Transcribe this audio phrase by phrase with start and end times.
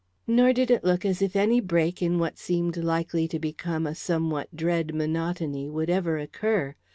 [0.25, 3.93] Nor did it look as if any break in what seemed likely to become a
[3.93, 6.73] somewhat dread monotony would ever occur.